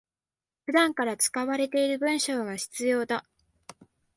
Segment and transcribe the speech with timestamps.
[0.65, 3.23] 普段から使われている文章が必要だ